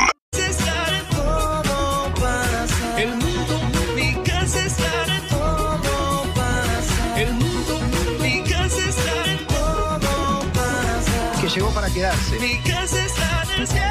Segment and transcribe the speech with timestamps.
[2.96, 3.60] El mundo,
[3.96, 7.20] mi casa está en todo pasa.
[7.20, 7.80] El mundo,
[8.22, 11.42] mi casa está en todo pasa.
[11.42, 12.40] que llegó para quedarse.
[12.40, 13.88] Mi casa está en el cielo.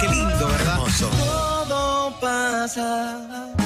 [0.00, 0.80] Qué lindo, ¿verdad?
[1.68, 3.61] Todo pasa.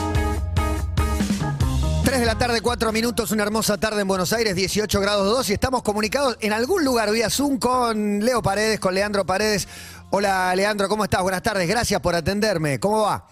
[2.17, 5.51] 3 de la tarde, 4 minutos, una hermosa tarde en Buenos Aires, 18 grados 2
[5.51, 9.69] y estamos comunicados en algún lugar vía Zoom con Leo Paredes, con Leandro Paredes.
[10.09, 11.21] Hola Leandro, ¿cómo estás?
[11.21, 12.81] Buenas tardes, gracias por atenderme.
[12.81, 13.29] ¿Cómo va?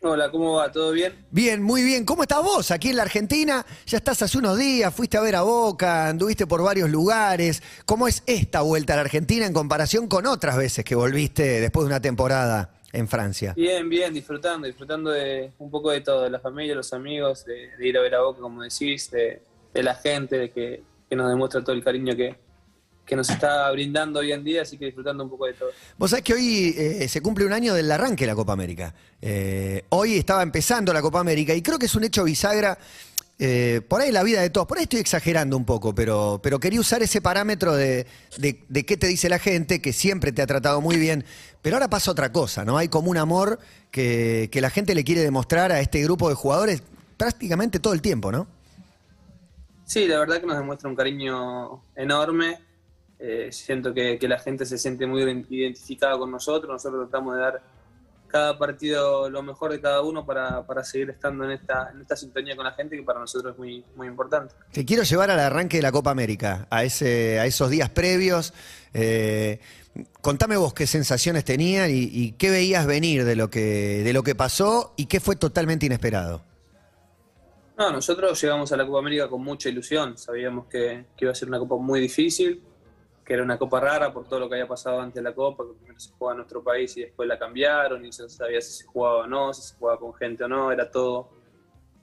[0.00, 0.70] Hola, ¿cómo va?
[0.70, 1.26] ¿Todo bien?
[1.32, 2.04] Bien, muy bien.
[2.04, 3.66] ¿Cómo estás vos aquí en la Argentina?
[3.84, 7.64] Ya estás hace unos días, fuiste a ver a Boca, anduviste por varios lugares.
[7.84, 11.82] ¿Cómo es esta vuelta a la Argentina en comparación con otras veces que volviste después
[11.82, 13.52] de una temporada en Francia?
[13.56, 17.76] Bien, bien, disfrutando, disfrutando de un poco de todo, de la familia, los amigos, de,
[17.76, 21.16] de ir a ver a Boca, como decís, de, de la gente, de que, que
[21.16, 22.36] nos demuestra todo el cariño que,
[23.04, 25.70] que nos está brindando hoy en día, así que disfrutando un poco de todo.
[25.98, 28.94] Vos sabés que hoy eh, se cumple un año del arranque de la Copa América.
[29.20, 32.78] Eh, hoy estaba empezando la Copa América y creo que es un hecho bisagra.
[33.38, 36.60] Eh, por ahí la vida de todos, por ahí estoy exagerando un poco, pero, pero
[36.60, 38.06] quería usar ese parámetro de,
[38.38, 41.24] de, qué te dice la gente, que siempre te ha tratado muy bien,
[41.60, 42.78] pero ahora pasa otra cosa, ¿no?
[42.78, 43.58] Hay como un amor
[43.90, 46.82] que, que la gente le quiere demostrar a este grupo de jugadores
[47.16, 48.46] prácticamente todo el tiempo, ¿no?
[49.84, 52.60] Sí, la verdad que nos demuestra un cariño enorme.
[53.18, 56.72] Eh, siento que, que la gente se siente muy identificada con nosotros.
[56.72, 57.62] Nosotros tratamos de dar
[58.34, 62.16] cada partido lo mejor de cada uno para, para seguir estando en esta, en esta
[62.16, 64.56] sintonía con la gente, que para nosotros es muy, muy importante.
[64.72, 68.52] Te quiero llevar al arranque de la Copa América, a, ese, a esos días previos.
[68.92, 69.60] Eh,
[70.20, 74.24] contame vos qué sensaciones tenían y, y qué veías venir de lo, que, de lo
[74.24, 76.42] que pasó y qué fue totalmente inesperado.
[77.78, 80.18] No, nosotros llegamos a la Copa América con mucha ilusión.
[80.18, 82.60] Sabíamos que, que iba a ser una Copa muy difícil,
[83.24, 85.64] que era una Copa rara por todo lo que había pasado antes de la Copa,
[85.64, 88.72] que primero se jugaba en nuestro país y después la cambiaron y se sabía si
[88.72, 91.30] se jugaba o no, si se jugaba con gente o no, era todo,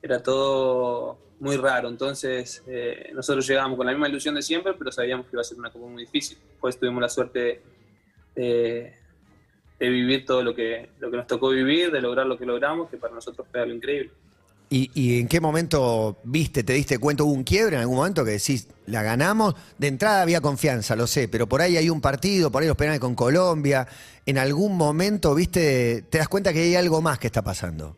[0.02, 1.90] era todo muy raro.
[1.90, 5.46] Entonces eh, nosotros llegábamos con la misma ilusión de siempre, pero sabíamos que iba a
[5.46, 6.40] ser una Copa muy difícil.
[6.50, 7.62] Después tuvimos la suerte
[8.34, 8.94] de,
[9.78, 12.90] de vivir todo lo que, lo que nos tocó vivir, de lograr lo que logramos,
[12.90, 14.12] que para nosotros fue algo increíble.
[14.74, 18.24] ¿Y, y en qué momento viste, te diste cuenta, hubo un quiebre en algún momento
[18.24, 19.54] que decís, la ganamos?
[19.78, 22.78] De entrada había confianza, lo sé, pero por ahí hay un partido, por ahí los
[22.78, 23.86] penales con Colombia.
[24.26, 27.98] ¿En algún momento, viste, te das cuenta que hay algo más que está pasando?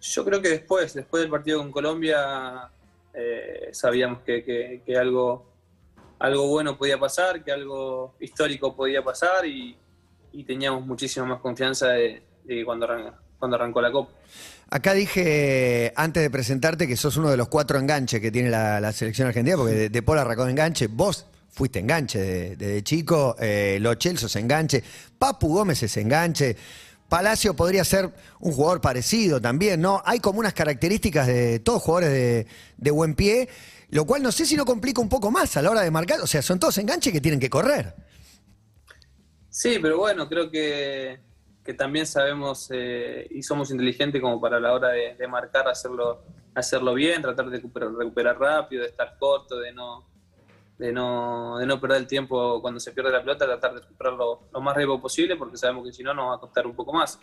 [0.00, 2.70] Yo creo que después, después del partido con Colombia,
[3.12, 5.44] eh, sabíamos que, algo,
[6.18, 9.76] algo bueno podía pasar, que algo histórico podía pasar y,
[10.46, 14.12] teníamos muchísima más confianza de, de cuando, arran- cuando arrancó la Copa.
[14.70, 18.80] Acá dije antes de presentarte que sos uno de los cuatro enganches que tiene la,
[18.80, 22.82] la selección argentina, porque de, de Paul arrancó de enganche, vos fuiste enganche de- desde
[22.84, 24.80] chico, eh, Lo Celso es enganche,
[25.18, 26.56] Papu Gómez es enganche,
[27.08, 30.00] Palacio podría ser un jugador parecido también, ¿no?
[30.06, 33.48] Hay como unas características de todos jugadores de, de buen pie,
[33.90, 36.20] lo cual no sé si no complica un poco más a la hora de marcar,
[36.20, 37.92] o sea, son todos enganches que tienen que correr.
[39.50, 41.18] Sí, pero bueno, creo que,
[41.64, 46.22] que también sabemos eh, y somos inteligentes como para la hora de, de marcar hacerlo,
[46.54, 50.04] hacerlo bien, tratar de recuperar, recuperar rápido, de estar corto, de no,
[50.78, 54.40] de no, de no perder el tiempo cuando se pierde la pelota, tratar de recuperarlo
[54.52, 56.92] lo más rápido posible, porque sabemos que si no nos va a costar un poco
[56.92, 57.18] más.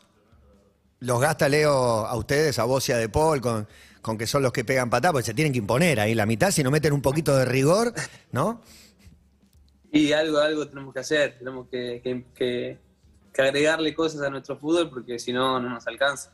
[1.02, 1.72] Los gasta Leo
[2.06, 3.68] a ustedes, a vos y a De Paul, con,
[4.02, 6.52] con que son los que pegan patada, porque se tienen que imponer ahí la mitad,
[6.52, 7.94] si no meten un poquito de rigor,
[8.32, 8.62] ¿no?
[9.92, 12.89] Y algo, algo tenemos que hacer, tenemos que, que- que-
[13.34, 16.32] que agregarle cosas a nuestro fútbol, porque si no, no nos alcanza.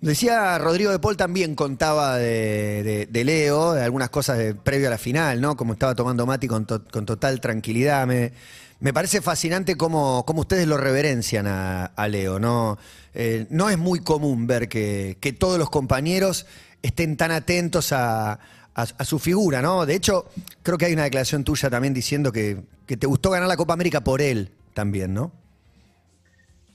[0.00, 5.40] Decía Rodrigo de Paul también contaba de, Leo, de algunas cosas previo a la final,
[5.40, 5.56] ¿no?
[5.56, 8.06] Como estaba tomando Mati con, con total tranquilidad.
[8.06, 8.32] Me,
[8.80, 12.76] me parece fascinante cómo, cómo ustedes lo reverencian a, a Leo, ¿no?
[13.14, 16.46] Eh, no es muy común ver que, que todos los compañeros
[16.82, 18.38] estén tan atentos a, a-
[18.74, 19.86] a su figura, ¿no?
[19.86, 20.26] De hecho,
[20.62, 23.72] creo que hay una declaración tuya también diciendo que, que te gustó ganar la Copa
[23.72, 25.32] América por él también, ¿no?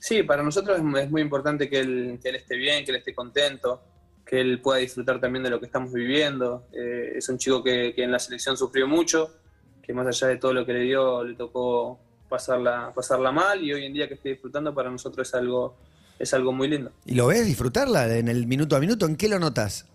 [0.02, 3.14] Sí, para nosotros es, muy importante que él, que él esté bien, que él esté
[3.14, 3.84] contento,
[4.26, 6.66] que él pueda disfrutar también de lo que estamos viviendo.
[6.72, 9.32] Eh, es un chico que, que en la selección sufrió mucho,
[9.80, 13.72] que más allá de todo lo que le dio, le tocó pasarla, pasarla mal y
[13.72, 15.76] hoy en día que esté disfrutando para nosotros es algo,
[16.18, 16.90] es algo muy lindo.
[17.06, 19.06] ¿Y lo ves disfrutarla en el minuto a minuto?
[19.06, 19.86] ¿En qué lo notas?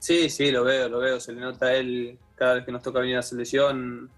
[0.00, 1.18] Sí, sí, lo veo, lo veo.
[1.18, 4.10] Se le nota a él cada vez que nos toca venir a la selección,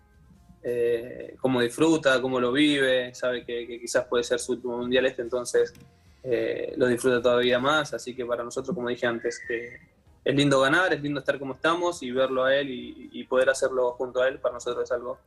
[0.68, 3.14] eh, cómo disfruta, cómo lo vive.
[3.14, 5.72] Sabe que, quizás puede ser su último mundial este, entonces
[6.24, 7.94] eh, lo disfruta todavía más.
[7.94, 9.40] Así que para nosotros, como dije antes,
[10.24, 13.92] es lindo ganar, es lindo estar como estamos y verlo a él y, poder hacerlo
[13.92, 15.18] junto a él, para nosotros es algo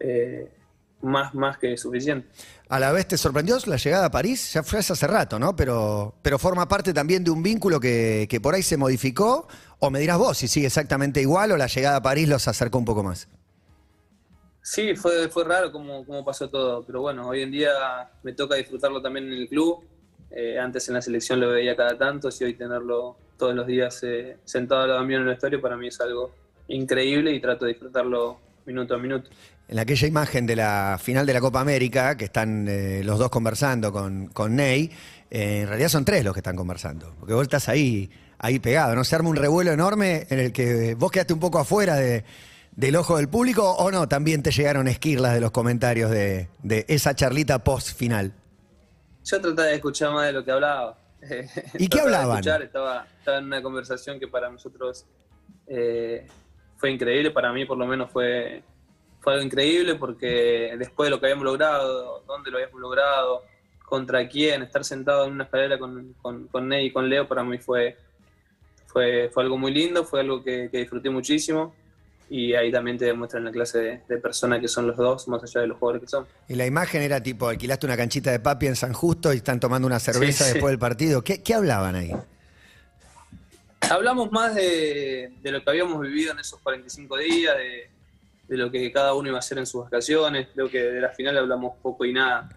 [0.00, 0.52] eh,
[1.00, 2.28] más, más que suficiente.
[2.68, 5.56] A la vez te sorprendió la llegada a París, ya fue hace rato, ¿no?
[5.56, 9.48] Pero, pero forma parte también de un vínculo que por ahí se modificó,
[9.78, 12.76] o me dirás vos si sigue exactamente igual o la llegada a París los acercó
[12.76, 13.28] un poco más.
[14.66, 17.68] Sí, fue, fue raro cómo, cómo pasó todo, pero bueno, hoy en día
[18.22, 19.84] me toca disfrutarlo también en el club.
[20.30, 24.02] Eh, antes en la selección lo veía cada tanto, y hoy tenerlo todos los días
[24.04, 26.32] eh, sentado al lado mío en el vestuario para mí es algo
[26.68, 29.28] increíble y trato de disfrutarlo minuto a minuto.
[29.68, 33.28] En aquella imagen de la final de la Copa América, que están eh, los dos
[33.28, 34.90] conversando con, con Ney,
[35.30, 38.94] eh, en realidad son tres los que están conversando, porque vos estás ahí, ahí pegado,
[38.96, 39.04] ¿no?
[39.04, 42.24] Se arma un revuelo enorme en el que vos quedaste un poco afuera de-
[42.76, 46.84] del ojo del público, o no, también te llegaron esquirlas de los comentarios de, de
[46.88, 48.32] esa charlita post final.
[49.24, 50.98] Yo trataba de escuchar más de lo que hablaba.
[51.78, 52.38] ¿Y qué hablaban?
[52.38, 55.06] escuchar, estaba, estaba en una conversación que para nosotros
[55.66, 56.26] eh,
[56.76, 58.62] fue increíble, para mí por lo menos fue,
[59.20, 63.42] fue algo increíble porque después de lo que habíamos logrado, dónde lo habíamos logrado,
[63.84, 67.44] contra quién, estar sentado en una escalera con, con, con Ney y con Leo para
[67.44, 67.96] mí fue,
[68.86, 71.74] fue, fue algo muy lindo, fue algo que, que disfruté muchísimo
[72.30, 75.42] y ahí también te demuestran la clase de, de persona que son los dos, más
[75.42, 76.26] allá de los jugadores que son.
[76.48, 79.60] Y la imagen era tipo, alquilaste una canchita de papi en San Justo y están
[79.60, 80.54] tomando una cerveza Sí, sí.
[80.54, 81.22] después del partido.
[81.22, 82.12] ¿Qué, qué hablaban ahí?
[83.90, 87.90] Hablamos más de, de lo que habíamos vivido en esos 45 días, de,
[88.48, 90.48] de lo que cada uno iba a hacer en sus vacaciones.
[90.54, 92.48] Creo que de la final hablamos poco y nada.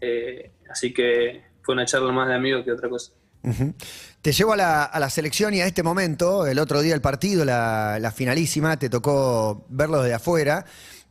[0.00, 3.12] Eh, así que fue una charla más de amigos que otra cosa.
[3.42, 3.72] Ujú.
[4.22, 8.12] Te llevo a la, selección y a este momento, el otro día el partido, la,
[8.14, 10.64] finalísima, te tocó verlo desde afuera,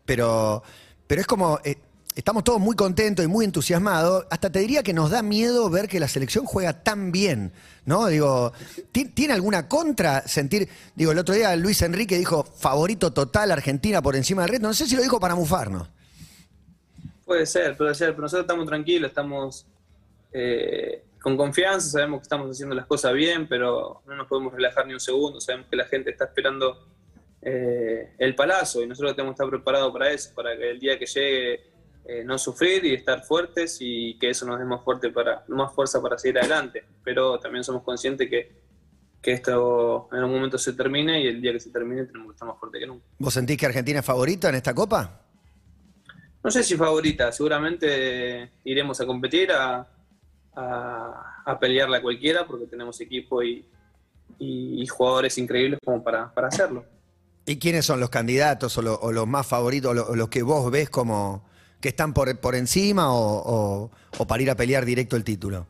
[0.05, 0.61] pero,
[1.07, 1.77] pero es como, eh,
[2.15, 5.87] estamos todos muy contentos y muy entusiasmados, hasta te diría que nos da miedo ver
[5.87, 7.53] que la selección juega tan bien,
[7.85, 8.07] ¿no?
[8.07, 8.51] Digo,
[8.91, 14.01] ¿ti- ¿tiene alguna contra sentir, digo, el otro día Luis Enrique dijo favorito total Argentina
[14.01, 15.89] por encima del resto, no sé si lo dijo para mufarnos.
[17.25, 19.65] Puede ser, puede ser, pero nosotros estamos tranquilos, estamos
[20.33, 24.85] eh, con confianza, sabemos que estamos haciendo las cosas bien, pero no nos podemos relajar
[24.87, 26.87] ni un segundo, sabemos que la gente está esperando
[27.41, 30.97] eh, el palazo y nosotros tenemos que estar preparados para eso, para que el día
[30.97, 31.53] que llegue
[32.05, 35.73] eh, no sufrir y estar fuertes y que eso nos dé más, fuerte para, más
[35.73, 36.85] fuerza para seguir adelante.
[37.03, 38.61] Pero también somos conscientes que,
[39.21, 42.33] que esto en algún momento se termine y el día que se termine tenemos que
[42.35, 43.05] estar más fuertes que nunca.
[43.17, 45.21] ¿Vos sentís que Argentina es favorita en esta copa?
[46.43, 49.85] No sé si favorita, seguramente iremos a competir, a,
[50.57, 53.65] a, a pelearla cualquiera, porque tenemos equipo y,
[54.39, 56.83] y- y jugadores increíbles como para, para hacerlo.
[57.45, 60.29] ¿Y quiénes son los candidatos o, lo- o los más favoritos o, lo- o los
[60.29, 61.45] que vos ves como
[61.79, 63.19] que están por, por encima o,
[63.85, 65.67] o- o para ir a pelear directo el título?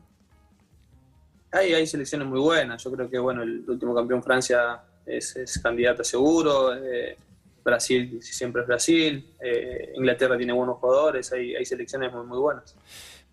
[1.52, 5.58] Hay, hay selecciones muy buenas, yo creo que bueno, el último campeón Francia es, es
[5.58, 7.16] candidata seguro, eh,
[7.64, 12.74] Brasil siempre es Brasil, eh, Inglaterra tiene buenos jugadores, hay, hay selecciones muy, muy buenas.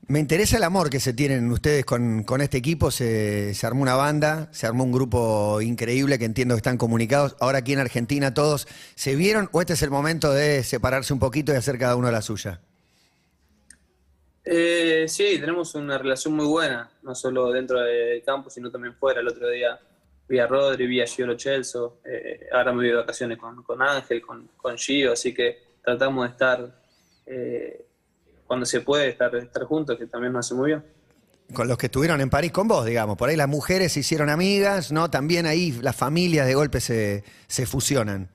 [0.07, 2.91] Me interesa el amor que se tienen ustedes con, con este equipo.
[2.91, 7.35] Se, se armó una banda, se armó un grupo increíble que entiendo que están comunicados.
[7.39, 11.19] Ahora aquí en Argentina todos se vieron o este es el momento de separarse un
[11.19, 12.61] poquito y hacer cada uno la suya.
[14.43, 19.21] Eh, sí, tenemos una relación muy buena, no solo dentro del campo, sino también fuera.
[19.21, 19.79] El otro día
[20.29, 23.63] vi a Rodri, vi a Gio Lo Celso, eh, ahora me voy de vacaciones con,
[23.63, 26.79] con Ángel, con, con Gio, así que tratamos de estar,
[27.25, 27.84] eh,
[28.55, 30.83] cuando se puede, estar, estar juntos, que también nos hace muy bien.
[31.53, 33.17] Con los que estuvieron en París con vos, digamos.
[33.17, 35.09] Por ahí las mujeres se hicieron amigas, ¿no?
[35.09, 38.29] También ahí las familias de golpe se, se fusionan.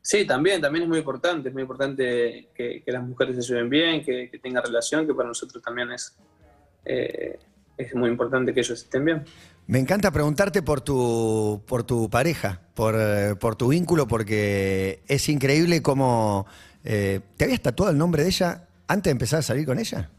[0.00, 3.68] Sí, también, también es muy importante, es muy importante que, que las mujeres se lleven
[3.68, 6.14] bien, que, que tengan relación, que para nosotros también es,
[6.84, 7.36] eh,
[7.76, 9.24] es muy importante que ellos estén bien.
[9.66, 12.94] Me encanta preguntarte por tu, por tu pareja, por,
[13.40, 16.46] por tu vínculo, porque es increíble cómo...
[16.84, 20.10] eh, ¿Te habías tatuado el nombre de ella antes de empezar a salir con ella?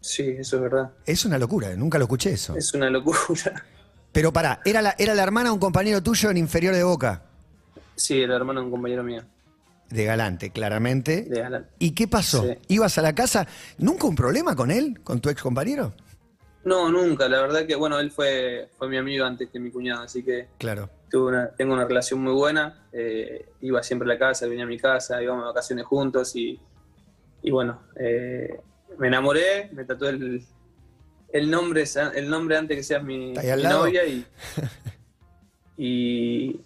[0.00, 0.90] Sí, eso es verdad.
[1.04, 2.56] Es una locura, nunca lo escuché eso.
[2.56, 3.18] Es una locura.
[4.12, 7.22] Pero pará, era la, era la hermana de un compañero tuyo en inferior de Boca,
[7.94, 9.22] Sí, el hermano de un compañero mío,
[9.90, 11.22] de Galante, claramente.
[11.24, 11.66] de Galán.
[11.78, 12.42] ¿Y qué pasó?
[12.44, 12.56] Sí.
[12.68, 13.46] ¿Ibas a la casa?
[13.76, 15.92] ¿Nunca un problema con él, con tu ex compañero?
[16.64, 17.28] No, nunca.
[17.28, 20.48] La verdad que, bueno, él fue, fue mi amigo antes que mi cuñado, así que
[20.56, 20.88] Claro.
[21.10, 22.86] tuve una- tengo una relación muy buena.
[22.92, 26.58] Eh, iba siempre a la casa, venía a mi casa, íbamos de vacaciones juntos y,
[27.42, 28.60] y bueno, eh,
[28.98, 30.44] me enamoré, me tatué el,
[31.32, 34.26] el, nombre, el nombre antes que seas mi, novia y,
[35.76, 36.60] y,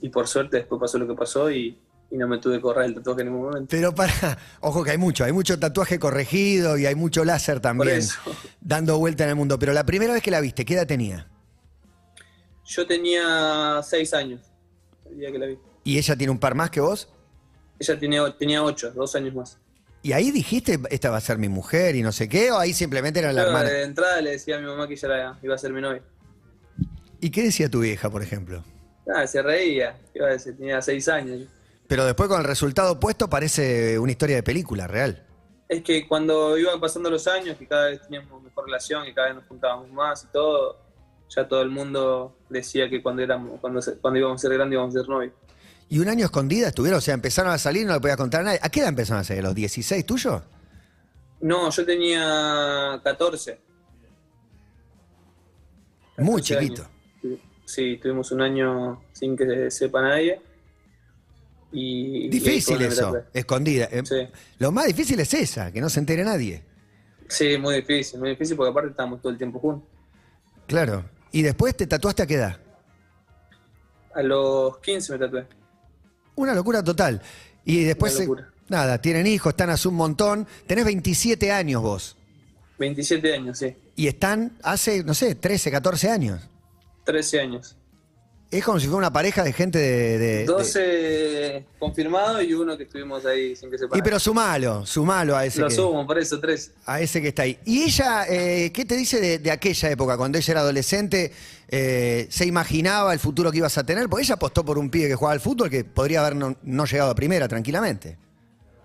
[0.00, 1.78] y por suerte después pasó lo que pasó y,
[2.10, 3.68] y no me tuve que correr el tatuaje en ningún momento.
[3.70, 4.12] Pero para,
[4.60, 8.02] ojo que hay mucho, hay mucho tatuaje corregido y hay mucho láser también
[8.60, 9.58] dando vuelta en el mundo.
[9.58, 11.28] Pero la primera vez que la viste, ¿qué edad tenía?
[12.64, 14.42] Yo tenía seis años
[15.06, 15.58] el día que la vi.
[15.84, 17.08] ¿Y ella tiene un par más que vos?
[17.78, 19.58] Ella tenía, tenía ocho, dos años más.
[20.02, 22.50] ¿Y ahí dijiste, esta va a ser mi mujer y no sé qué?
[22.52, 23.68] ¿O ahí simplemente era la hermana?
[23.68, 26.02] de entrada le decía a mi mamá que era- iba a ser mi novia.
[27.20, 28.64] ¿Y qué decía tu vieja, por ejemplo?
[29.14, 31.46] Ah, se reía, iba a decir, tenía seis años.
[31.86, 35.26] Pero después con el resultado opuesto parece una historia de película, real.
[35.68, 39.26] Es que cuando iban pasando los años, que cada vez teníamos mejor relación, que cada
[39.28, 40.78] vez nos juntábamos más y todo,
[41.28, 44.96] ya todo el mundo decía que cuando éramos, cuando, cuando íbamos a ser grandes íbamos
[44.96, 45.32] a ser novios.
[45.90, 46.98] ¿Y un año escondida estuvieron?
[46.98, 48.60] O sea, empezaron a salir no le podías contar a nadie.
[48.62, 49.42] ¿A qué edad empezaron a salir?
[49.42, 50.40] ¿A los 16 tuyos?
[51.40, 53.60] No, yo tenía 14.
[56.18, 56.82] Muy 14 chiquito.
[56.82, 57.40] años.
[57.64, 60.40] Sí, tuvimos un año sin que sepa nadie.
[61.72, 63.88] Y, Difícil eso, escondida.
[63.90, 64.28] Eh, Sí.
[64.58, 66.62] Lo más difícil es esa, que no se entere nadie.
[67.28, 69.88] Sí, muy difícil, muy difícil porque aparte estábamos todo el tiempo juntos.
[70.66, 71.04] Claro.
[71.32, 72.58] ¿Y después te tatuaste a qué edad?
[74.14, 75.46] A los 15 me tatué.
[76.40, 77.20] Una locura total.
[77.66, 78.50] Y después, Una eh, locura.
[78.68, 80.46] nada, tienen hijos, están hace un montón.
[80.66, 82.16] Tenés 27 años vos.
[82.78, 83.76] 27 años, sí.
[83.94, 86.40] Y están hace, no sé, 13, 14 años.
[87.04, 87.76] 13 años.
[88.50, 90.18] Es como si fuera una pareja de gente de...
[90.18, 93.96] de- de- 12 confirmados y uno que estuvimos ahí sin que sepa.
[93.96, 96.72] Y pero sumalo, sumalo a ese, Lo que, sumo, por eso, 13.
[96.84, 97.56] a ese que está ahí.
[97.64, 101.30] ¿Y ella, eh, qué te dice de, de aquella época, cuando ella era adolescente?
[101.68, 104.08] eh, ¿Se imaginaba el futuro que ibas a tener?
[104.08, 106.84] Porque ella apostó por un pibe que jugaba al fútbol que podría haber no, no
[106.86, 108.18] llegado a primera tranquilamente.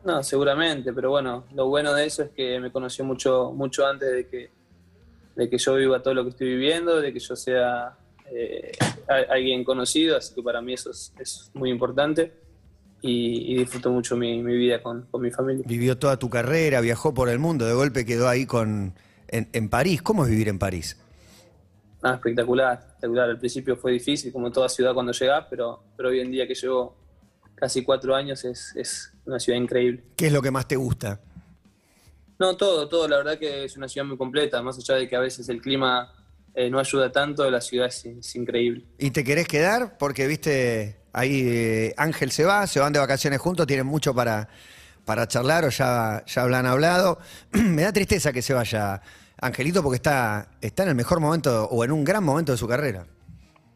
[0.03, 4.12] No, seguramente, pero bueno, lo bueno de eso es que me conoció mucho, mucho antes
[4.12, 4.51] de que,
[5.36, 7.98] de que yo viva todo lo que estoy viviendo, de que yo sea
[8.32, 8.72] eh,
[9.08, 12.34] a- alguien conocido, así que para mí eso es, es muy importante
[13.01, 15.63] y, y disfruto mucho mi, mi vida con, con mi familia.
[15.67, 18.94] Vivió toda tu carrera, viajó por el mundo, de golpe quedó ahí con,
[19.27, 20.01] en, en París.
[20.01, 20.98] ¿Cómo es vivir en París?
[22.01, 23.29] Ah, espectacular, espectacular.
[23.29, 26.53] Al principio fue difícil, como toda ciudad cuando llegás, pero, pero hoy en día que
[26.55, 26.96] llevo
[27.55, 30.03] casi cuatro años es, es una ciudad increíble.
[30.15, 31.20] ¿Qué es lo que más te gusta?
[32.38, 33.08] No, todo, todo.
[33.08, 35.62] La verdad que es una ciudad muy completa, más allá de que a veces el
[35.62, 36.13] clima
[36.55, 38.85] eh, no ayuda tanto, la ciudad es, es increíble.
[38.97, 39.97] ¿Y te querés quedar?
[39.97, 44.47] Porque, viste, ahí eh, Ángel se va, se van de vacaciones juntos, tienen mucho para,
[45.03, 47.19] para charlar o ya, ya hablan hablado.
[47.51, 49.01] Me da tristeza que se vaya
[49.41, 52.67] Angelito porque está, está en el mejor momento o en un gran momento de su
[52.67, 53.05] carrera.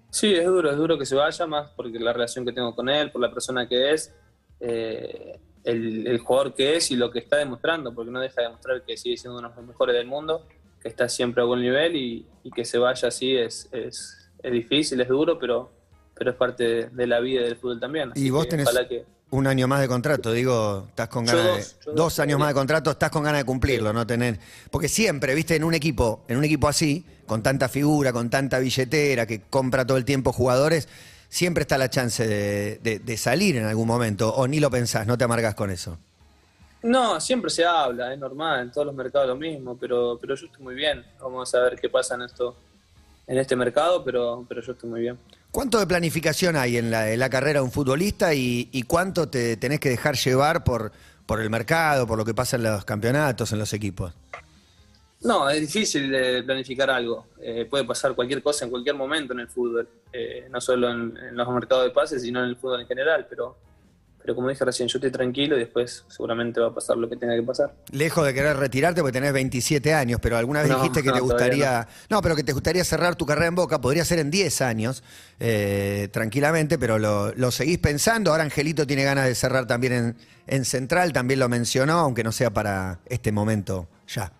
[0.09, 2.89] Sí, es duro, es duro que se vaya más porque la relación que tengo con
[2.89, 4.13] él, por la persona que es,
[4.59, 8.48] eh, el, el jugador que es y lo que está demostrando, porque no deja de
[8.48, 10.48] demostrar que sigue siendo uno de los mejores del mundo,
[10.81, 14.51] que está siempre a buen nivel y, y que se vaya así es, es, es
[14.51, 15.71] difícil, es duro, pero,
[16.15, 18.12] pero es parte de, de la vida del fútbol también.
[18.12, 21.33] Así Y vos que tenés que, un año más de contrato, digo, estás con Yo
[21.38, 21.86] ganas dos, de.
[21.86, 24.39] Dos, dos, años más de contrato, estás con ganas de cumplirlo, no tener.
[24.71, 28.57] Porque siempre, viste, en un equipo, en un equipo así, con tanta figura, con tanta
[28.57, 30.88] billetera, que compra todo el tiempo jugadores,
[31.27, 34.33] siempre está la chance de, de- de salir en algún momento.
[34.33, 36.00] O ni lo pensás, no te amargas con eso.
[36.81, 40.45] No, siempre se habla, es normal, en todos los mercados lo mismo, pero, pero yo
[40.45, 41.03] estoy muy bien.
[41.19, 42.55] Vamos a ver qué pasa en esto,
[43.27, 45.19] en este mercado, pero, pero yo estoy muy bien.
[45.51, 49.27] ¿Cuánto de planificación hay en la, en la carrera de un futbolista y, y cuánto
[49.27, 50.91] te tenés que dejar llevar por,
[51.25, 54.13] por el mercado, por lo que pasa en los campeonatos, en los equipos?
[55.21, 57.25] No, es difícil de planificar algo.
[57.41, 61.15] Eh, puede pasar cualquier cosa en cualquier momento en el fútbol, Eh, no solo en,
[61.17, 63.27] en los mercados de pases, sino en el fútbol en general.
[63.29, 63.57] Pero,
[64.21, 67.15] pero como dije recién, yo estoy tranquilo y después seguramente va a pasar lo que
[67.15, 67.73] tenga que pasar.
[67.91, 71.15] Lejos de querer retirarte porque tenés 27 años, pero alguna vez No, dijiste que no,
[71.15, 71.88] te gustaría.
[72.09, 72.21] No.
[72.21, 75.03] pero que te gustaría cerrar tu carrera en Boca, podría ser en 10 años,
[75.39, 78.31] eh, tranquilamente, pero lo, lo seguís pensando.
[78.31, 80.15] Ahora Angelito tiene ganas de cerrar también en,
[80.47, 84.31] en Central, también lo mencionó, aunque no sea para este momento ya.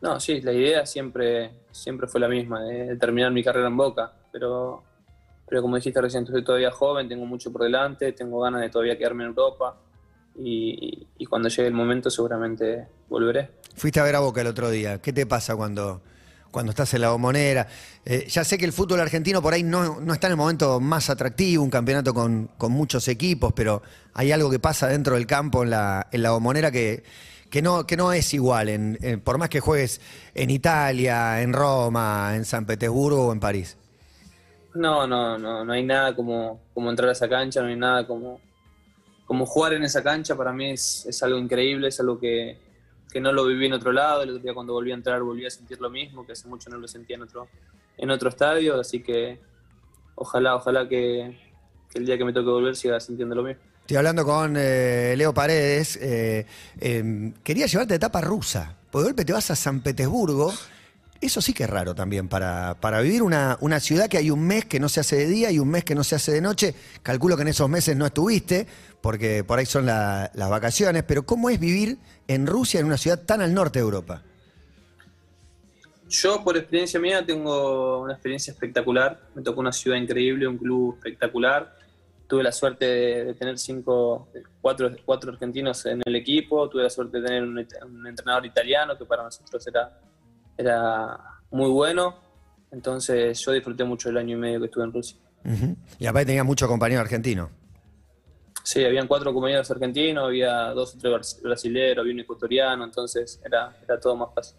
[0.00, 4.12] No, sí, la idea siempre, siempre fue la misma, de terminar mi carrera en Boca.
[4.30, 4.84] Pero,
[5.48, 8.98] pero como dijiste recién, estoy todavía joven, tengo mucho por delante, tengo ganas de todavía
[8.98, 9.76] quedarme en Europa.
[10.40, 13.50] Y, cuando llegue el momento seguramente volveré.
[13.74, 14.98] Fuiste a ver a Boca el otro día.
[14.98, 16.00] ¿Qué te pasa cuando,
[16.50, 17.66] cuando estás en la bombonera?
[18.04, 20.80] Eh, ya sé que el fútbol argentino por ahí no, no está en el momento
[20.80, 23.82] más atractivo, un campeonato con, con muchos equipos, pero
[24.14, 27.02] hay algo que pasa dentro del campo en la, en la bombonera que,
[27.50, 28.98] que, no, que no es igual.
[29.24, 30.00] Por más que juegues
[30.34, 33.76] en Italia, en Roma, en San Petersburgo o en París.
[34.78, 38.06] No, no, no, no hay nada como, como entrar a esa cancha, no hay nada
[38.06, 38.40] como,
[39.26, 40.36] como jugar en esa cancha.
[40.36, 42.56] Para mí es, es algo increíble, es algo que,
[43.10, 44.22] que no lo viví en otro lado.
[44.22, 46.70] El otro día cuando volví a entrar volví a sentir lo mismo, que hace mucho
[46.70, 47.48] no lo sentía en otro,
[47.96, 48.78] en otro estadio.
[48.78, 49.40] Así que
[50.14, 51.36] ojalá, ojalá que,
[51.94, 53.60] el día que me toque volver siga sintiendo lo mismo.
[53.80, 55.96] Estoy hablando con eh, Leo Paredes.
[56.00, 56.46] eh,
[56.78, 58.76] eh, quería llevarte de etapa rusa.
[58.92, 60.52] Por golpe te vas a San Petersburgo.
[61.20, 64.46] Eso sí que es raro también, para, para vivir una, una ciudad que hay un
[64.46, 66.40] mes que no se hace de día y un mes que no se hace de
[66.40, 66.74] noche.
[67.02, 68.68] Calculo que en esos meses no estuviste,
[69.00, 71.98] porque por ahí son la- las vacaciones, pero ¿cómo es vivir
[72.28, 74.22] en Rusia, en una ciudad tan al norte de Europa?
[76.08, 79.20] Yo, por experiencia mía, tengo una experiencia espectacular.
[79.34, 81.76] Me tocó una ciudad increíble, un club espectacular.
[82.28, 84.28] Tuve la suerte de, tener cinco,
[84.60, 86.68] cuatro, cuatro argentinos en el equipo.
[86.68, 89.98] Tuve la suerte de tener un entrenador italiano que para nosotros era,
[90.58, 91.18] era
[91.50, 92.16] muy bueno.
[92.70, 95.16] Entonces, yo disfruté mucho el año y medio que estuve en Rusia.
[95.98, 97.48] Y aparte tenía mucho compañero argentino.
[98.62, 103.40] Sí, habían cuatro compañeros argentinos, había dos o tres bras- brasileros, había un ecuatoriano, entonces
[103.42, 104.56] era, era todo más fácil.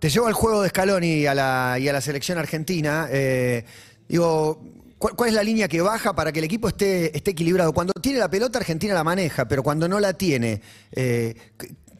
[0.00, 3.06] Te llevo al juego de Scaloni a la, y a la selección argentina.
[3.12, 3.64] eh,
[4.08, 4.60] digo,
[4.98, 7.72] ¿cuál, cuál es la línea que baja para que el equipo esté, esté equilibrado?
[7.72, 10.60] Cuando tiene la pelota, Argentina la maneja, pero cuando no la tiene,
[10.90, 11.36] eh,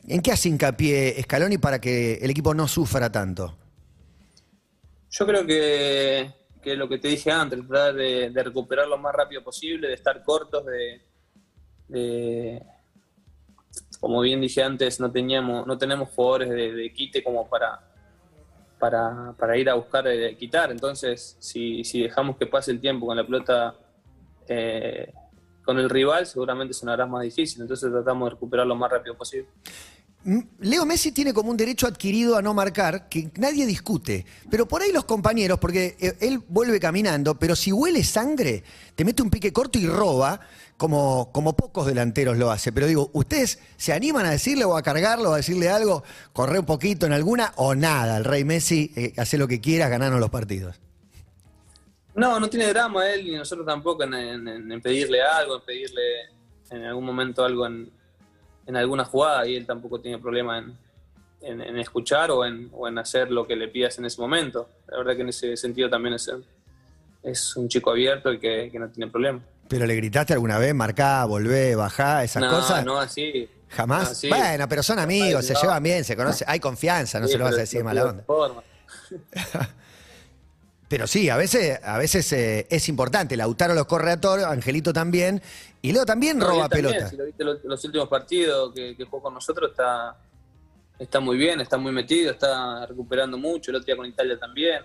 [0.06, 3.56] ¿en qué hace hincapié Scaloni para que el equipo no sufra tanto?
[5.10, 6.32] Yo creo que,
[6.76, 10.22] lo que te dije antes, tratar de, de recuperar lo más rápido posible, de estar
[10.22, 11.00] cortos, de,
[11.88, 12.62] de-
[14.00, 17.80] como bien dije antes, no teníamos, no tenemos jugadores de, quite como para,
[18.78, 20.70] para, ir a buscar eh, quitar.
[20.70, 23.74] Entonces, si, si dejamos que pase el tiempo con la pelota
[24.46, 25.12] eh,
[25.64, 27.62] con el rival, seguramente se nos hará más difícil.
[27.62, 29.48] Entonces tratamos de recuperar lo más rápido posible.
[30.60, 34.24] Leo Messi tiene como un derecho adquirido a no marcar que nadie discute.
[34.50, 38.64] Pero por ahí los compañeros, porque eh, él vuelve caminando, pero si huele sangre,
[38.94, 40.40] te mete un pique corto y roba,
[40.78, 42.72] como, como pocos delanteros lo hace.
[42.72, 46.02] Pero digo, ¿ustedes se animan a decirle o a cargarlo o a decirle algo?
[46.32, 48.16] Corre un poquito en alguna o nada.
[48.16, 50.80] El rey Messi eh, hace lo que quieras, ganaron los partidos.
[52.14, 54.14] No, no tiene drama él y nosotros tampoco en-
[54.48, 56.02] en pedirle algo, en pedirle
[56.70, 57.90] en algún momento algo en,
[58.66, 60.76] en alguna jugada y él tampoco tiene problema en,
[61.42, 64.68] en- en escuchar o en, o en hacer lo que le pidas en ese momento.
[64.88, 66.30] La verdad que en ese sentido también es,
[67.22, 69.40] es un chico abierto y que, que no tiene problema.
[69.68, 72.84] ¿Pero le gritaste alguna vez, marcá, volvé, bajá, esas no, cosas?
[72.84, 73.48] no así.
[73.70, 74.04] ¿Jamás?
[74.04, 74.28] no así.
[74.28, 75.60] Bueno, pero son amigos, Ay, se no.
[75.62, 77.88] llevan bien, se conocen, hay confianza, no Sí, se lo vas a decir de no
[77.90, 78.24] mala onda.
[80.88, 83.36] Pero sí, a veces, a veces eh, es importante.
[83.36, 85.42] Lautaro los corre a todos, Angelito también.
[85.82, 87.10] Y Leo también No, roba también, pelota.
[87.10, 90.16] Si lo viste los, los últimos partidos que, que jugó con nosotros, está,
[90.98, 93.70] está muy bien, está muy metido, está recuperando mucho.
[93.70, 94.82] El otro día con Italia también.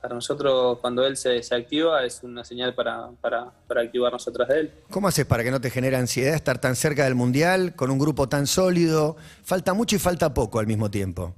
[0.00, 4.48] Para nosotros, cuando él se, se activa, es una señal para, para, para activarnos atrás
[4.48, 4.72] de él.
[4.90, 7.98] ¿Cómo haces para que no te genere ansiedad estar tan cerca del Mundial, con un
[7.98, 9.16] grupo tan sólido?
[9.42, 11.34] Falta mucho y falta poco al mismo tiempo.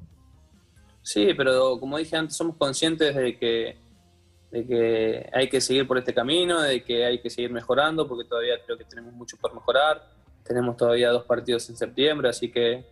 [1.02, 3.76] Sí, pero como dije antes, somos conscientes de que,
[4.50, 8.28] de que hay que seguir por este camino, de que hay que seguir mejorando, porque
[8.28, 10.02] todavía creo que tenemos mucho por mejorar.
[10.44, 12.84] Tenemos todavía dos partidos en septiembre, así que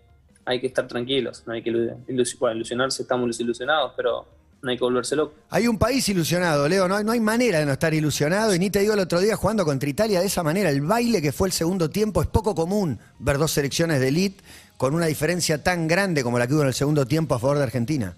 [0.45, 4.27] hay que estar tranquilos, no hay que ilu- ilus- ilusionarse, estamos ilusionados, pero
[4.63, 5.35] no hay que volverse loco.
[5.51, 8.55] Hay un país ilusionado, Leo, no hay, no hay manera de no estar ilusionado.
[8.55, 10.69] Y ni te digo el otro día jugando contra Italia de esa manera.
[10.71, 14.43] El baile que fue el segundo tiempo es poco común ver dos selecciones de elite
[14.81, 17.59] con una diferencia tan grande como la que hubo en el segundo tiempo a favor
[17.59, 18.17] de Argentina.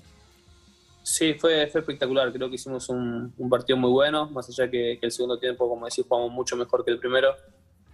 [1.02, 5.06] Sí, fue, fue espectacular, creo que hicimos un, partido muy bueno, más allá que, que
[5.06, 7.34] el segundo tiempo, como decís, jugamos mucho mejor que el primero.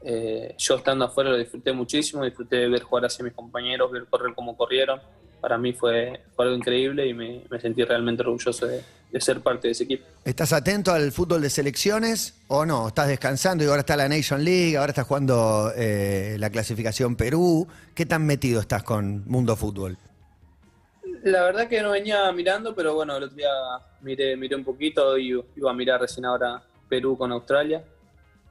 [0.03, 4.05] Eh, yo estando afuera lo disfruté muchísimo, disfruté de ver jugar hacia mis compañeros, ver
[4.05, 5.01] correr como corrieron.
[5.41, 9.41] Para mí fue, fue algo increíble y me, me sentí realmente orgulloso de, de ser
[9.41, 10.05] parte de ese equipo.
[10.25, 12.89] ¿Estás atento al fútbol de selecciones o no?
[12.89, 17.67] ¿Estás descansando y ahora está la Nation League, ahora estás jugando eh, la clasificación Perú?
[17.95, 19.97] ¿Qué tan metido estás con Mundo Fútbol?
[21.25, 23.51] La verdad que no venía mirando, pero bueno, el otro día
[24.03, 27.83] miré, miré un poquito y iba a mirar recién ahora Perú con Australia,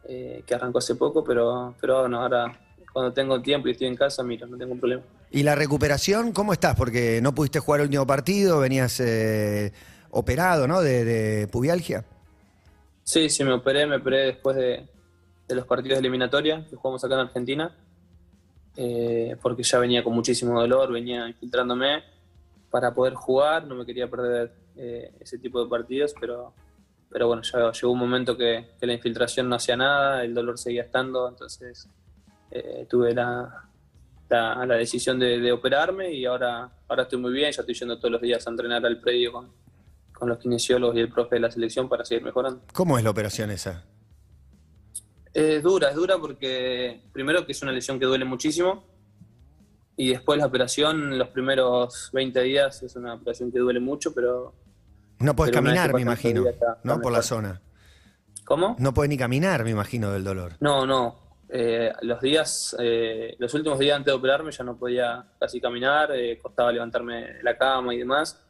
[0.08, 2.60] eh, que arrancó hace poco, pero, pero bueno, ahora
[2.92, 5.04] cuando tengo tiempo y estoy en casa, miro, no tengo problema.
[5.32, 6.76] ¿Y la recuperación, cómo estás?
[6.76, 9.74] Porque no pudiste jugar el último partido, venías eh,
[10.10, 10.82] operado, ¿no?
[10.82, 12.06] De, de pubialgia.
[13.04, 14.88] Sí, sí, me operé, me operé después de,
[15.48, 17.76] de los partidos de eliminatoria que jugamos acá en Argentina,
[18.76, 22.04] eh, porque ya venía con muchísimo dolor, venía infiltrándome
[22.70, 26.54] para poder jugar, no me quería perder eh, ese tipo de partidos, pero,
[27.10, 30.58] pero bueno, ya llegó un momento que, que la infiltración no hacía nada, el dolor
[30.58, 31.88] seguía estando, entonces
[32.52, 33.70] eh, tuve la,
[34.30, 37.98] la, la decisión de, de operarme y ahora, ahora estoy muy bien, ya estoy yendo
[37.98, 39.52] todos los días a entrenar al predio con,
[40.14, 42.62] con los kinesiólogos y el profe de la selección para seguir mejorando.
[42.74, 43.86] ¿Cómo es la operación esa?
[45.34, 48.84] Es dura, es dura porque primero que es una lesión que duele muchísimo
[49.96, 54.54] y después la operación, los primeros 20 días es una operación que duele mucho, pero
[55.20, 57.00] No Pero vez caminar, me imagino, está- ¿no?
[57.02, 57.62] Por la zona.
[58.46, 58.76] ¿cómo?
[58.80, 60.54] No podés ni caminar, me imagino, del dolor.
[60.60, 61.27] No, no.
[61.50, 66.12] Eh, los días, eh, los últimos días antes de operarme ya no podía casi caminar,
[66.12, 68.42] eh, costaba levantarme la cama y demás.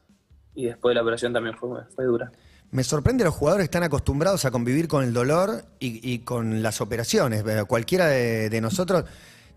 [0.56, 2.32] y después de la operación también fue, fue dura.
[2.72, 6.64] Me sorprende los jugadores que están acostumbrados a convivir con el dolor y, y con
[6.64, 7.44] las operaciones.
[7.68, 9.06] Cualquiera de, de nosotros,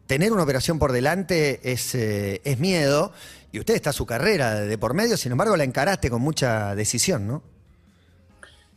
[0.07, 3.13] tener una operación por delante es, eh, es miedo.
[3.51, 7.27] Y usted está su carrera de por medio, sin embargo, la encaraste con mucha decisión,
[7.27, 7.43] ¿no?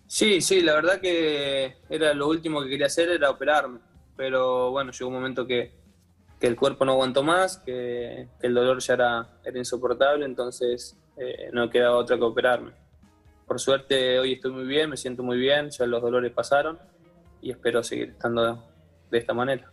[0.08, 3.80] Sí, sí, la verdad que era lo último que quería hacer era operarme,
[4.16, 5.74] pero bueno, llegó un momento que,
[6.40, 11.50] que el cuerpo no aguantó más, que, el dolor ya era, era insoportable, entonces eh,
[11.54, 12.72] no quedaba otra que operarme.
[13.48, 16.80] Por suerte hoy estoy muy bien, me siento muy bien, ya los dolores pasaron
[17.42, 18.64] y espero seguir estando
[19.12, 19.70] de esta manera.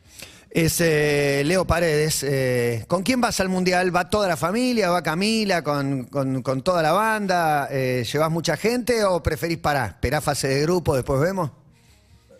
[0.50, 2.24] Es eh, Leo Paredes.
[2.24, 3.94] eh, ¿Con quién vas al Mundial?
[3.94, 4.90] ¿Va toda la familia?
[4.90, 7.68] ¿Va Camila con, con- con toda la banda?
[7.70, 9.90] Eh, ¿Llevas mucha gente o preferís parar?
[9.90, 11.52] ¿Esperás fase de grupo, después vemos?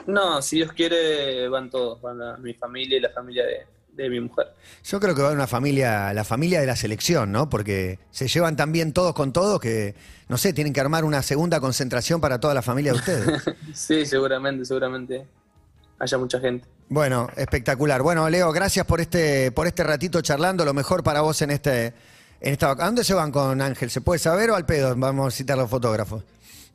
[0.07, 4.09] No, si Dios quiere van todos, van la- mi familia y la familia de, de
[4.11, 4.49] mi mujer.
[4.85, 7.49] Yo creo que va una familia, la familia de la selección, ¿no?
[7.51, 9.95] Porque se llevan tan bien todos con todos que,
[10.29, 13.43] no sé, tienen que armar una segunda concentración para toda la familia de ustedes.
[13.75, 15.27] Sí, seguramente, seguramente
[15.99, 16.67] haya mucha gente.
[16.89, 18.03] Bueno, espectacular.
[18.03, 20.65] Bueno, Leo, gracias por este, por este ratito charlando.
[20.65, 21.87] Lo mejor para vos en este,
[22.41, 22.71] en esta.
[22.73, 23.91] ¿A dónde se van con Ángel?
[23.91, 24.97] ¿Se puede saber o al pedo?
[24.97, 26.25] Vamos a citar a los fotógrafos.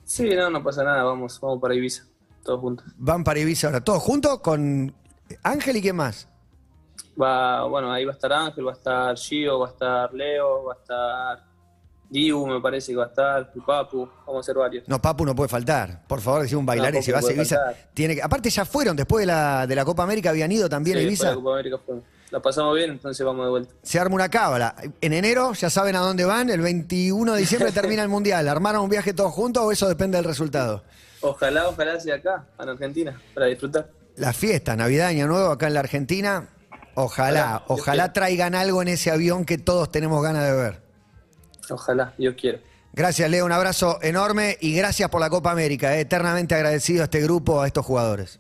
[0.06, 2.04] Sí, no, no pasa nada, vamos, vamos para Ibiza,
[2.46, 2.86] todos juntos.
[2.98, 4.94] Van para Ibiza ahora, todos juntos con
[5.44, 6.30] Ángel y quién más.
[7.22, 10.66] Va, bueno, ahí va a estar Ángel, va a estar Gio, va a estar Leo,
[10.66, 11.56] va a estar
[12.10, 14.88] Dibu, me parece que va a estar, y Papu, vamos a hacer varios.
[14.88, 16.06] No, Papu no puede faltar.
[16.08, 17.00] Por favor, decimos un bailarín.
[17.00, 17.90] No, si Papu vas no a Ibiza, faltar.
[17.96, 18.22] tiene que.
[18.22, 21.02] Aparte, ya fueron después de la, de la Copa América, habían ido también Sí, a
[21.02, 21.30] de Ibiza.
[21.30, 23.74] la Copa América fue- La pasamos bien, entonces vamos de vuelta.
[23.82, 24.76] Se arma una cábala.
[25.02, 26.50] En enero ya saben a dónde van.
[26.50, 28.48] El 21 de diciembre termina el mundial.
[28.48, 30.84] ¿Armaron un viaje todos juntos o eso depende del resultado?
[31.26, 33.90] Ojalá, ojalá sea acá, en Argentina, para disfrutar.
[34.16, 36.50] La fiesta, Navidad, Año Nuevo acá en la Argentina.
[36.94, 40.82] Ojalá, Ojalá, traigan algo en ese avión que todos tenemos ganas de ver.
[41.70, 42.60] Ojalá, Dios quiera.
[42.94, 43.46] Gracias, Leo.
[43.46, 45.98] Un abrazo enorme y gracias por la Copa América.
[45.98, 46.02] eh.
[46.02, 48.40] Eternamente agradecido a este grupo, a estos jugadores.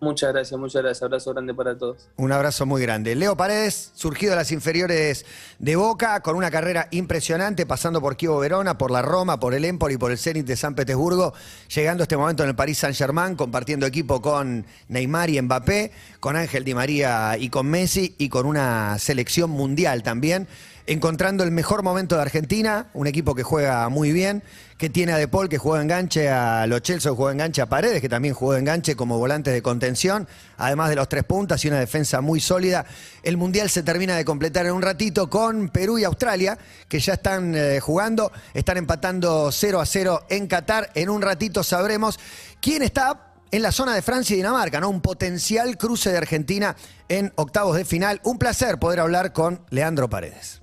[0.00, 1.02] Muchas gracias, muchas gracias.
[1.02, 2.08] Abrazo grande para todos.
[2.16, 3.16] Un abrazo muy grande.
[3.16, 5.26] Leo Paredes, surgido de las inferiores
[5.58, 9.64] de Boca, con una carrera impresionante, pasando por Kievo Verona, por la Roma, por el
[9.64, 11.34] Empoli por el Zenit de San Petersburgo,
[11.74, 16.36] llegando a este momento en el Paris Saint-Germain, compartiendo equipo con Neymar y Mbappé, con
[16.36, 20.46] Ángel Di María y con Messi, y con una selección mundial también,
[20.88, 24.42] encontrando el mejor momento de Argentina, un equipo que juega muy bien,
[24.78, 27.66] que tiene a De Paul, que juega enganche, a Lo Celso, que juega enganche, a
[27.66, 31.68] Paredes, que también juega enganche como volantes de contención, además de los tres puntas y
[31.68, 32.86] una defensa muy sólida.
[33.22, 36.56] El Mundial se termina de completar en un ratito con Perú y Australia,
[36.88, 40.90] que ya están eh, jugando, están empatando 0 a 0 en Qatar.
[40.94, 42.18] En un ratito sabremos
[42.62, 44.88] quién está en la zona de Francia y Dinamarca, ¿no?
[44.88, 46.76] Un potencial cruce de Argentina
[47.10, 48.22] en octavos de final.
[48.24, 50.62] Un placer poder hablar con Leandro Paredes.